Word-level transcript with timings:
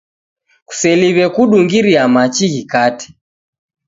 Kuseliwe 0.67 1.25
kudungiria 1.35 2.03
machi 2.13 2.45
ghikate 2.53 3.07